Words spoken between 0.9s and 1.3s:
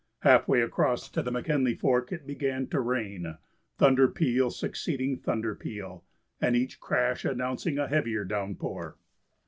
to the